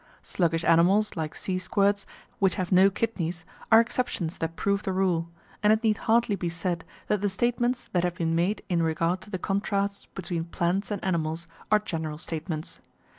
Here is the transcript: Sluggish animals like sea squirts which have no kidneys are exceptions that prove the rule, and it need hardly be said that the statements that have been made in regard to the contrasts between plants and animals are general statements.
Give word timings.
Sluggish 0.23 0.65
animals 0.65 1.15
like 1.15 1.35
sea 1.35 1.59
squirts 1.59 2.07
which 2.39 2.55
have 2.55 2.71
no 2.71 2.89
kidneys 2.89 3.45
are 3.71 3.79
exceptions 3.79 4.39
that 4.39 4.55
prove 4.55 4.81
the 4.81 4.93
rule, 4.93 5.29
and 5.61 5.71
it 5.71 5.83
need 5.83 5.97
hardly 6.09 6.35
be 6.35 6.49
said 6.49 6.83
that 7.05 7.21
the 7.21 7.29
statements 7.29 7.87
that 7.93 8.03
have 8.03 8.15
been 8.15 8.33
made 8.33 8.63
in 8.67 8.81
regard 8.81 9.21
to 9.21 9.29
the 9.29 9.37
contrasts 9.37 10.07
between 10.07 10.45
plants 10.45 10.89
and 10.89 11.05
animals 11.05 11.45
are 11.71 11.77
general 11.77 12.17
statements. 12.17 12.79